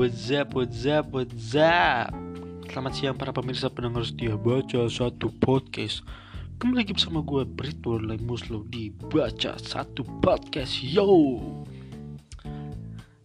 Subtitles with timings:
[0.00, 2.08] what's up, what's up, what's up?
[2.72, 6.00] Selamat siang para pemirsa pendengar setia Baca Satu Podcast.
[6.56, 11.04] Kembali lagi bersama gue Brito Lemuslo di Baca Satu Podcast Yo!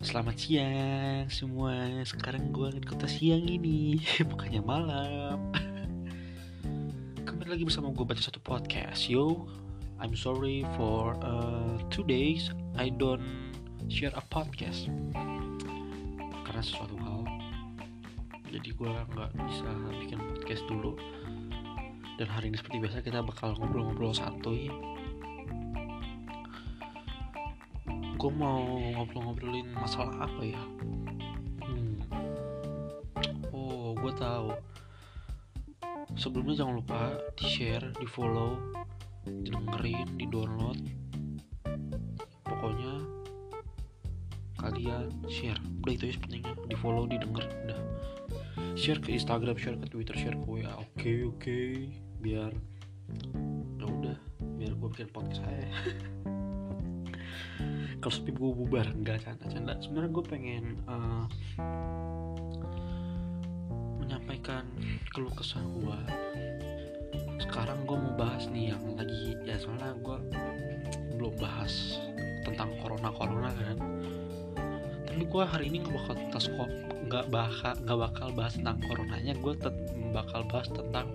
[0.04, 2.04] Selamat siang semua.
[2.04, 4.04] Sekarang gue akan kota siang ini
[4.36, 5.55] Bukannya malam.
[7.23, 9.47] Kembali lagi bersama gue Baca Satu Podcast Yo.
[10.04, 13.55] I'm sorry for uh, two days I don't
[13.87, 14.92] share a podcast
[16.65, 17.21] karena sesuatu hal.
[18.50, 19.69] Jadi gue nggak bisa
[20.01, 20.97] bikin podcast dulu.
[22.18, 24.74] Dan hari ini seperti biasa kita bakal ngobrol-ngobrol santuy.
[28.18, 30.64] Gue mau ngobrol-ngobrolin masalah apa ya?
[31.61, 32.02] Hmm.
[33.53, 34.50] oh gue tahu.
[36.17, 38.58] Sebelumnya jangan lupa di share di follow
[39.30, 40.81] dengerin di download
[44.95, 45.59] kalian share.
[45.83, 47.79] Udah itu ya pentingnya di follow didengar udah.
[48.75, 51.39] Share ke Instagram share ke Twitter share ke WA oke okay, oke.
[51.39, 51.91] Okay.
[52.23, 52.52] biar
[53.77, 54.17] ya udah
[54.57, 55.69] biar gue bikin podcast saya
[58.02, 61.30] kalau sepi gue bubar enggak canda canda sebenarnya gue pengen uh,
[64.02, 64.65] menyampaikan
[65.13, 65.99] keluh kesah gue
[67.45, 70.17] sekarang gue mau bahas nih yang lagi ya soalnya gue
[71.21, 72.02] belum bahas
[72.41, 73.94] tentang corona corona kan
[75.23, 76.69] gue hari ini nggak bakal tas kok
[77.08, 79.53] nggak bakal nggak bakal bahas tentang coronanya gue
[80.11, 81.08] bakal bahas tentang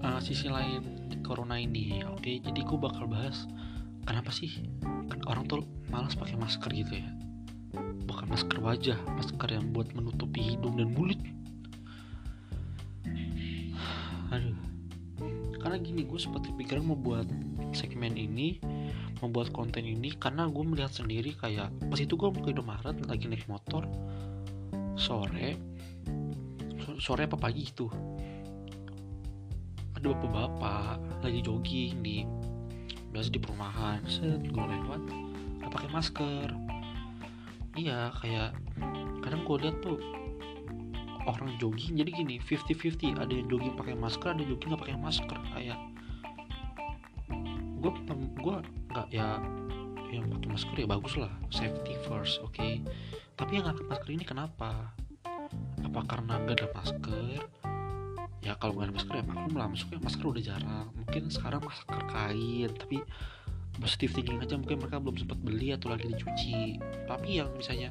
[0.00, 2.20] uh, sisi lain corona ini oke?
[2.20, 2.40] Okay?
[2.40, 3.48] jadi gue bakal bahas
[4.04, 7.08] kenapa sih kan orang tuh malas pakai masker gitu ya?
[8.04, 11.20] Bukan masker wajah masker yang buat menutupi hidung dan mulut.
[14.30, 14.56] Aduh.
[15.64, 17.24] Karena gini gue sempat kepikiran mau buat
[17.72, 18.60] segmen ini
[19.22, 23.46] membuat konten ini karena gue melihat sendiri kayak pas itu gue ke Indomaret lagi naik
[23.46, 23.86] motor
[24.94, 25.74] sore
[26.98, 27.86] sore apa pagi itu.
[29.98, 32.22] Ada bapak-bapak lagi jogging di
[33.14, 35.02] biasa di perumahan set gue lewat
[35.62, 36.48] nggak pakai masker.
[37.74, 38.54] Iya kayak
[39.24, 39.98] kadang gue lihat tuh
[41.24, 44.98] orang jogging jadi gini 50-50 ada yang jogging pakai masker ada yang jogging nggak pakai
[45.00, 45.78] masker kayak
[47.80, 47.92] gue
[48.44, 48.56] gue
[48.94, 49.42] nggak ya
[50.14, 51.32] yang pakai masker ya bagus lah.
[51.50, 52.54] Safety first oke.
[52.54, 52.78] Okay?
[53.34, 54.94] tapi yang nggak masker ini kenapa?
[55.82, 57.42] Apa karena nggak ada masker?
[58.46, 60.88] Ya kalau nggak ada masker ya maklum lah masuknya masker udah jarang.
[60.94, 63.02] Mungkin sekarang masker kain tapi
[63.74, 66.78] positif thinking aja mungkin mereka belum sempat beli atau lagi dicuci.
[67.10, 67.90] Tapi yang misalnya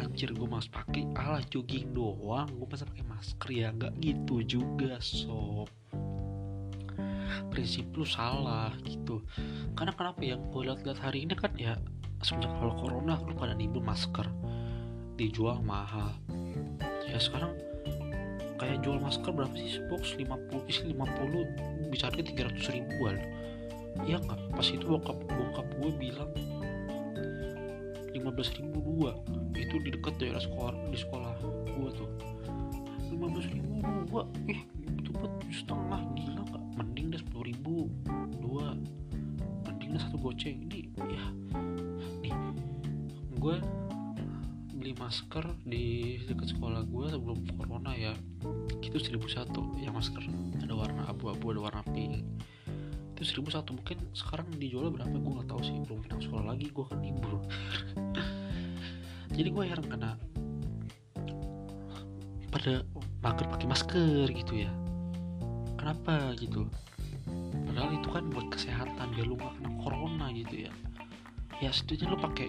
[0.00, 4.98] anjir gue mas pakai alah jogging doang gue masa pakai masker ya nggak gitu juga
[4.98, 5.70] sob
[7.50, 9.22] prinsip lu salah gitu.
[9.74, 11.78] Karena kenapa yang gue lihat-lihat hari ini kan ya
[12.24, 14.26] semenjak kalau corona lu pada nimbun masker.
[15.14, 16.10] Dijual mahal.
[17.06, 17.54] Ya sekarang
[18.58, 19.82] kayak jual masker berapa sih?
[19.86, 23.16] Box 50 isi 50 bisa harga 300 ribuan.
[24.02, 24.40] Ya nggak?
[24.54, 26.30] Pas itu bokap bokap gue bilang
[28.14, 29.10] 15 ribu dua.
[29.54, 31.32] Itu di dekat daerah sekolah di sekolah
[31.78, 32.10] gue tuh.
[33.14, 33.78] 15 ribu
[34.10, 34.22] dua.
[34.50, 34.62] Ih
[34.98, 36.43] itu buat setengah gila
[36.74, 37.90] mending deh 10 ribu
[38.42, 38.74] dua.
[39.66, 40.66] Mending deh satu goceng.
[40.68, 41.26] Ini ya.
[42.20, 42.34] Nih
[43.38, 43.56] gue
[44.74, 48.12] beli masker di dekat sekolah gue sebelum corona ya.
[48.82, 50.22] Itu 1001 yang masker.
[50.60, 52.26] Ada warna abu-abu ada warna pink.
[53.14, 55.14] Itu 1001 mungkin sekarang dijual berapa?
[55.14, 55.76] Gue nggak tahu sih.
[55.86, 57.40] Belum pernah sekolah lagi gue kan libur.
[59.36, 60.14] Jadi gue heran karena
[62.54, 62.86] pada
[63.18, 64.83] mager pakai masker gitu ya
[65.84, 66.64] kenapa gitu?
[67.68, 70.72] Padahal itu kan buat kesehatan biar lu gak kena corona gitu ya.
[71.60, 72.48] Ya setidaknya lu pakai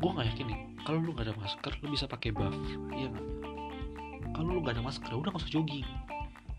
[0.00, 2.56] gue nggak yakin nih kalau lu gak ada masker lu bisa pakai buff
[2.96, 3.26] iya nggak?
[4.32, 5.84] Kalau lu gak ada masker udah gak usah jogging.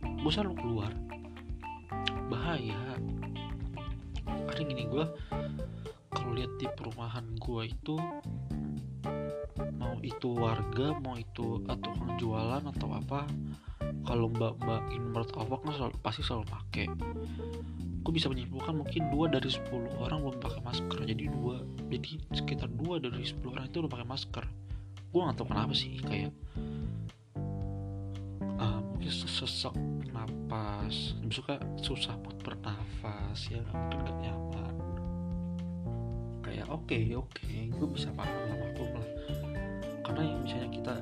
[0.06, 0.94] Gak usah lu keluar.
[2.30, 2.78] Bahaya.
[4.54, 5.06] Ada gini gue
[6.14, 7.98] kalau lihat di perumahan gue itu
[9.82, 11.90] mau itu warga mau itu atau
[12.22, 13.26] jualan atau apa
[14.04, 16.86] kalau mbak-mbak in martabak kan selalu, pasti selalu pakai
[18.04, 21.00] gue bisa menyimpulkan mungkin dua dari 10 orang belum pakai masker.
[21.08, 24.46] Jadi dua jadi sekitar dua dari 10 orang itu belum pakai masker.
[25.16, 26.36] Gue nggak tahu kenapa sih kayak
[28.60, 29.72] uh, mungkin sesak
[30.12, 31.16] napas.
[31.32, 34.76] Suka susah buat bernafas ya mungkin gak nyaman.
[36.44, 39.08] Kayak oke okay, oke okay, gue bisa paham lah maklum lah.
[40.04, 40.96] Karena yang misalnya kita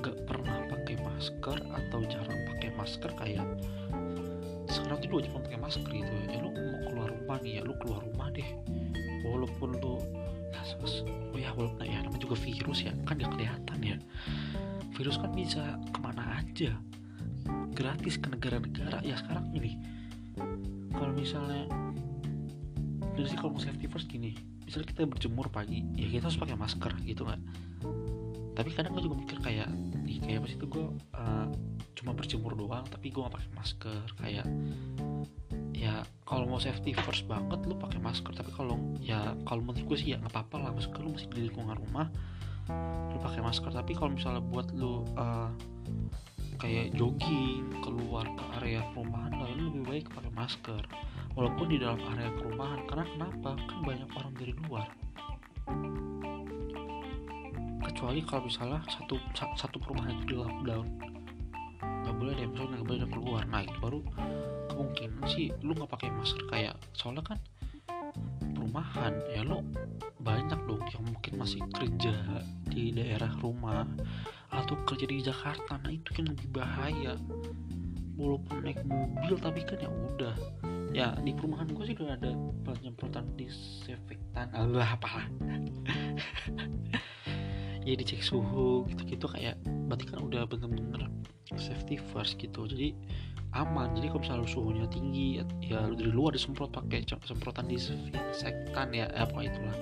[0.00, 3.44] gak pernah pakai masker atau jarang pakai masker kayak
[4.70, 6.12] sekarang tuh wajib pakai masker gitu.
[6.30, 8.48] Ya lu mau keluar rumah nih ya lu keluar rumah deh.
[9.26, 10.00] Walaupun lu
[10.50, 13.96] kasus oh ya walaupun ya namanya juga virus ya kan gak kelihatan ya.
[14.96, 16.72] Virus kan bisa ke mana aja.
[17.76, 19.00] Gratis ke negara-negara.
[19.06, 19.78] Ya sekarang ini
[20.94, 21.68] kalau misalnya
[23.20, 24.32] sih kalau mau safety first gini
[24.64, 27.38] misalnya kita berjemur pagi ya kita harus pakai masker gitu kan
[28.56, 29.68] tapi kadang gue juga mikir kayak
[30.24, 30.84] kayak pas itu gue
[31.16, 31.46] uh,
[31.96, 34.04] cuma berjemur doang tapi gue gak pakai masker.
[34.20, 34.46] Kayak
[35.74, 38.32] ya kalau mau safety first banget lu pakai masker.
[38.32, 40.70] Tapi kalau ya kalau menurut gue sih ya nggak apa-apa lah.
[40.76, 42.06] Masker lu masih di lingkungan rumah
[43.10, 43.70] lu pakai masker.
[43.72, 45.50] Tapi kalau misalnya buat lu uh,
[46.60, 50.82] kayak jogging keluar ke area perumahan lah lu lebih baik pakai masker.
[51.38, 52.84] Walaupun di dalam area perumahan.
[52.84, 53.50] Karena kenapa?
[53.68, 54.88] Kan banyak orang dari luar
[57.90, 59.18] kecuali kalau misalnya satu
[59.58, 60.86] satu perumahan itu di lockdown
[61.82, 63.42] nggak boleh deh misalnya nggak boleh keluar.
[63.50, 64.00] Nah itu baru
[64.70, 66.42] kemungkinan sih lu nggak pakai masker.
[66.46, 67.38] Kayak soalnya kan
[68.54, 69.66] perumahan ya lu
[70.22, 72.14] banyak dong yang mungkin masih kerja
[72.70, 73.86] di daerah rumah
[74.54, 75.78] atau kerja di Jakarta.
[75.82, 77.14] Nah itu yang lebih bahaya.
[78.20, 80.36] Walaupun naik mobil tapi kan ya udah.
[80.90, 82.30] Ya di perumahan gue sih udah ada
[82.66, 84.50] penyemprotan disinfektan.
[84.54, 85.26] Allah apalah
[87.88, 89.56] ya dicek suhu gitu-gitu kayak
[89.88, 91.08] berarti kan udah bener-bener
[91.56, 92.68] safety first gitu.
[92.68, 92.94] Jadi
[93.56, 93.96] aman.
[93.98, 99.24] Jadi kalau misalnya suhunya tinggi ya lu dari luar disemprot pakai semprotan disinfektan ya eh,
[99.24, 99.76] apa itulah.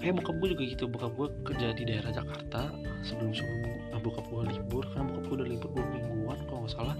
[0.00, 0.84] Kayak bokap gue juga gitu.
[0.88, 2.72] Bokap gue kerja di daerah Jakarta
[3.04, 3.60] sebelum sebelum
[3.92, 4.82] nah, bokap gue libur.
[4.92, 6.96] Karena bokap gue udah libur dua mingguan kalau nggak salah.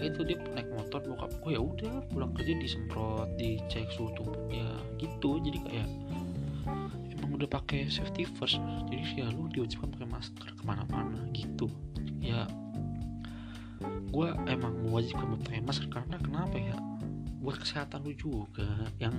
[0.00, 4.68] Ya itu dia naik motor bokap gue ya udah pulang kerja disemprot dicek suhu tubuhnya
[4.96, 5.40] gitu.
[5.40, 5.88] Jadi kayak
[7.30, 8.58] emang udah pakai safety first.
[8.90, 11.70] Jadi ya lu diwajibkan pakai masker ke mana-mana gitu.
[12.18, 12.50] Ya
[14.10, 16.74] gue emang mewajibkan pakai masker karena kenapa ya?
[17.38, 18.66] Buat kesehatan lu juga.
[18.98, 19.14] Yang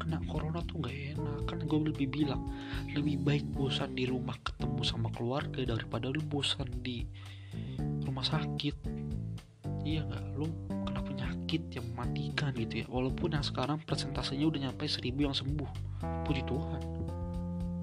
[0.00, 1.44] kena corona tuh gak enak.
[1.44, 2.48] Kan gue lebih bilang
[2.96, 7.04] lebih baik bosan di rumah ketemu sama keluarga daripada lu bosan di
[8.08, 8.80] rumah sakit.
[9.84, 10.24] Iya nggak?
[10.40, 10.48] Lu
[10.88, 12.86] kena penyakit yang mematikan gitu ya.
[12.88, 15.68] Walaupun yang sekarang persentasenya udah nyampe seribu yang sembuh.
[16.24, 16.99] Puji Tuhan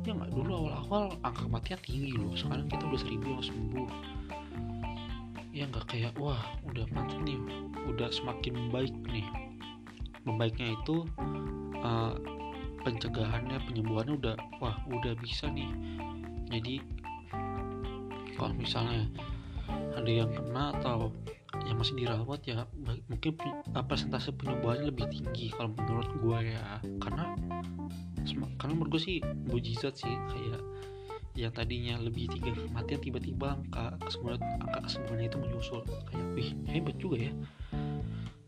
[0.08, 0.32] ya nggak?
[0.32, 2.32] Dulu awal-awal angka kematian tinggi loh.
[2.32, 3.90] Sekarang kita udah seribu yang sembuh.
[5.52, 6.40] Ya nggak kayak wah
[6.72, 7.40] udah mati nih.
[7.92, 9.28] Udah semakin baik nih.
[10.24, 11.04] Membaiknya itu
[11.84, 12.16] uh,
[12.88, 15.68] pencegahannya penyembuhannya udah wah udah bisa nih.
[16.48, 16.80] Jadi
[18.40, 19.12] kalau misalnya
[19.98, 21.12] ada yang kena atau
[21.66, 22.64] yang masih dirawat ya
[23.12, 23.36] mungkin
[23.74, 26.80] persentase penyembuhannya lebih tinggi kalau menurut gue ya.
[27.04, 27.36] Karena
[28.36, 30.62] karena menurut gue sih mujizat sih kayak
[31.38, 35.82] yang tadinya lebih tiga kematian tiba-tiba angka kesembuhan angka kesembuhannya itu menyusul.
[36.10, 37.34] Kayak wih hebat juga ya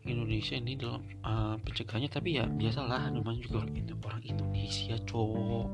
[0.10, 2.10] Indonesia ini dalam uh, pencegahannya.
[2.10, 3.70] Tapi ya biasalah namanya juga
[4.10, 5.70] orang Indonesia cowok.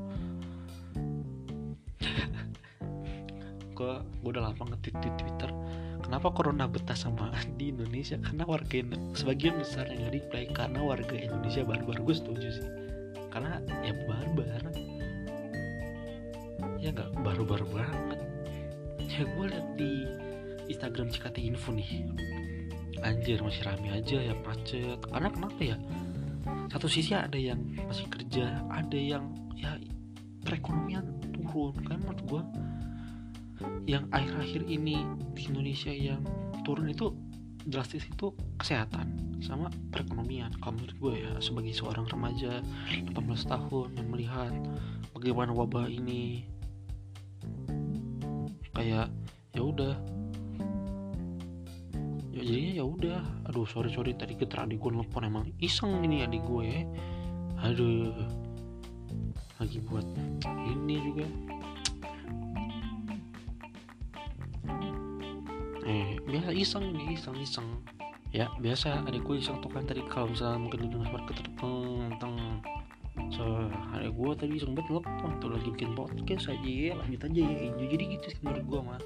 [3.76, 5.52] Gue gue udah lama ngetit di Twitter
[6.00, 7.28] kenapa corona betah sama
[7.60, 8.16] di Indonesia?
[8.16, 8.78] Karena warga
[9.12, 12.85] sebagian besar yang reply karena warga Indonesia barbar gue setuju sih
[13.36, 14.62] karena ya barbar.
[16.80, 18.18] Ya nggak baru-baru banget.
[19.12, 19.92] Ya gue liat di
[20.72, 22.08] Instagram Cikati Info nih.
[23.04, 25.76] Anjir masih rame aja ya macet karena kenapa ya?
[26.72, 29.76] Satu sisi ada yang masih kerja ada yang ya
[30.40, 31.76] perekonomian turun.
[31.84, 32.42] Kayak menurut gue
[33.84, 35.04] yang akhir-akhir ini
[35.36, 36.24] di Indonesia yang
[36.64, 37.12] turun itu
[37.66, 40.54] drastis itu kesehatan sama perekonomian.
[40.62, 42.62] Kalau menurut gue ya sebagai seorang remaja
[43.10, 43.18] 18
[43.50, 44.52] tahun yang melihat
[45.12, 46.46] bagaimana wabah ini
[48.72, 49.10] kayak
[49.52, 49.94] ya udah.
[52.30, 53.20] Ya jadinya ya udah.
[53.50, 56.80] Aduh sorry sorry tadi keter adik gue nelfon emang iseng ini adik gue ya.
[57.66, 58.14] Aduh.
[59.56, 60.04] Lagi buat
[60.68, 61.24] ini juga
[65.86, 67.68] eh biasa iseng nih iseng iseng.
[68.34, 72.10] Ya biasa adik gue iseng tuh kan tadi kalau misalnya mungkin dengar suara keter teng
[72.18, 72.36] teng
[73.32, 73.42] so
[73.94, 76.66] hari gue tadi iseng banget telepon tuh lagi bikin podcast aja.
[76.66, 79.00] Ya lanjut aja ya jadi gitu sih menurut gue mah.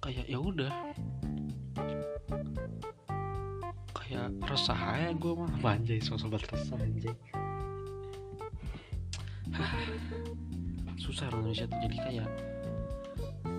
[0.00, 0.72] Kayak ya udah.
[3.92, 5.52] Kayak resah aja gue mah.
[5.60, 7.12] Banjai so sobat resah anjay.
[11.04, 12.53] Susah Indonesia tuh jadi kayak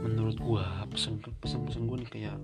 [0.05, 2.38] menurut gue pesen pesen pesen gue nih kayak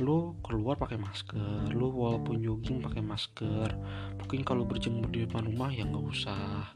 [0.00, 3.68] lu keluar pakai masker lu walaupun jogging pakai masker
[4.16, 6.72] mungkin kalau berjemur di depan rumah ya nggak usah.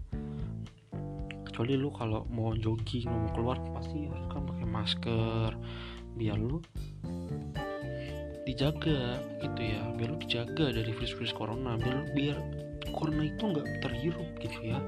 [1.49, 5.51] Kecuali lu kalau mau jogging mau keluar pasti harus kan pakai masker
[6.15, 6.61] biar lu
[8.45, 12.37] dijaga gitu ya biar lu dijaga dari virus-virus corona biar biar
[12.93, 14.79] corona itu nggak terhirup gitu ya.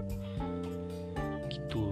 [1.48, 1.84] Gitu.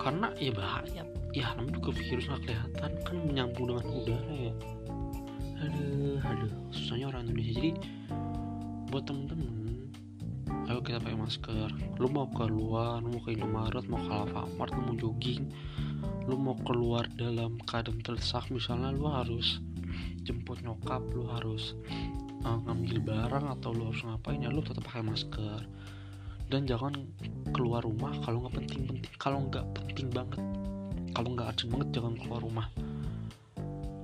[0.00, 4.54] Karena ya bahaya ya namanya juga virus nggak kelihatan kan menyambung dengan udara ya.
[5.60, 7.52] Aduh aduh susahnya orang Indonesia.
[7.58, 7.70] Jadi
[8.90, 9.48] buat temen-temen
[10.66, 11.68] ayo kita pakai masker.
[12.02, 15.42] Lu mau keluar lu mau ke Indomaret mau ke Alfamart lu mau jogging
[16.30, 19.58] lu mau keluar dalam keadaan terdesak misalnya lu harus
[20.22, 21.74] jemput nyokap lu harus
[22.46, 25.62] uh, ngambil barang atau lu harus ngapain ya lu tetap pakai masker.
[26.50, 27.06] Dan jangan
[27.54, 30.42] keluar rumah kalau nggak penting-penting kalau nggak penting banget
[31.14, 32.66] kalau nggak urgent banget jangan keluar rumah.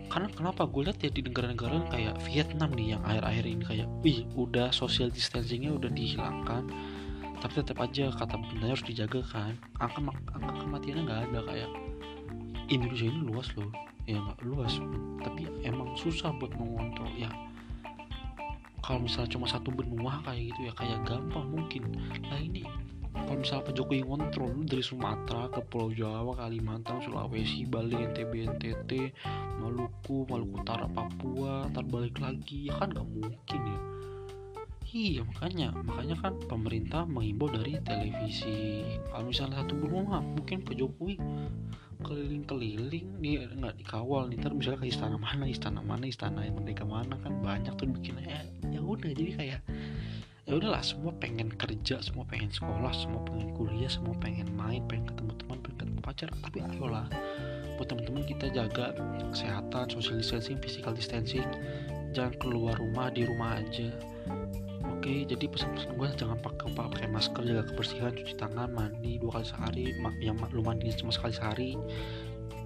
[0.07, 0.65] Karena kenapa?
[0.65, 5.13] Gue lihat ya di negara-negara kayak Vietnam nih yang akhir-akhir ini kayak wih udah social
[5.13, 6.73] distancingnya udah dihilangkan
[7.37, 9.53] tapi tetap aja kata bendanya harus dijaga kan.
[9.77, 11.71] Angka angka kematiannya nggak ada kayak
[12.73, 13.71] Indonesia ini luas loh.
[14.09, 14.73] Ya nggak luas
[15.21, 17.29] tapi emang susah buat mengontrol ya.
[18.81, 21.83] Kalau misalnya cuma satu benua kayak gitu ya kayak gampang mungkin.
[22.25, 22.63] Nah ini
[23.25, 28.91] kalau misalnya Pak Jokowi ngontrol dari Sumatera ke Pulau Jawa, Kalimantan, Sulawesi, Bali, NTB, NTT,
[29.59, 33.81] Maluku, Maluku Utara, Papua, ntar balik lagi ya kan nggak mungkin ya.
[34.97, 38.87] Iya makanya makanya kan pemerintah mengimbau dari televisi.
[39.11, 41.19] Kalau misalnya satu benua mungkin Pak Jokowi
[42.07, 44.39] keliling-keliling nih nggak dikawal nih.
[44.41, 48.23] Ntar misalnya ke istana mana istana mana istana yang merdeka mana kan banyak tuh bikin
[48.25, 49.61] ya ya udah jadi kayak
[50.47, 55.11] ya udahlah semua pengen kerja semua pengen sekolah semua pengen kuliah semua pengen main pengen
[55.11, 56.31] ketemu teman pengen ketemu pacar.
[56.39, 57.07] Tapi ayolah
[57.77, 58.95] buat teman-teman kita jaga
[59.35, 61.45] kesehatan social distancing physical distancing.
[62.15, 63.91] Jangan keluar rumah di rumah aja.
[64.87, 69.47] Oke jadi pesan-pesan gue jangan pakai pakai masker jaga kebersihan cuci tangan mandi dua kali
[69.51, 69.85] sehari
[70.23, 71.71] yang lu mandi cuma sekali sehari.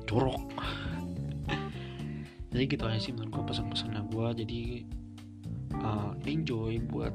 [0.04, 0.42] Jorok.
[2.50, 4.62] Jadi gitu aja sih menurut gue pesan-pesannya gue jadi
[5.78, 7.14] uh, enjoy buat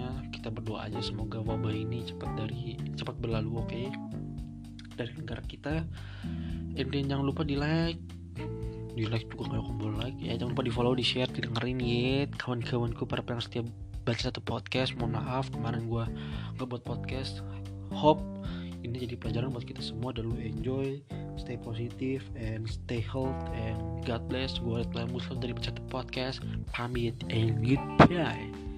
[0.00, 3.68] semuanya kita berdoa aja semoga wabah ini cepat dari cepat berlalu oke?
[3.68, 3.86] Okay?
[4.96, 5.84] dari negara kita.
[6.76, 8.00] And jangan lupa di like
[8.92, 10.36] di like juga kalau kumpul like ya.
[10.36, 12.28] Jangan lupa di follow di share didengerin ya.
[12.36, 13.66] Kawan-kawanku para pengen setiap
[14.04, 14.92] baca satu podcast.
[15.00, 16.04] Mohon maaf kemarin gue
[16.56, 17.40] nggak buat podcast.
[17.92, 18.20] Hope
[18.80, 20.12] ini jadi pelajaran buat kita semua.
[20.12, 21.00] Dan lu enjoy
[21.40, 24.60] stay positive and stay healthy and God bless.
[24.60, 26.44] Gue Red Muslim dari baca podcast.
[26.76, 28.69] Pamit and goodbye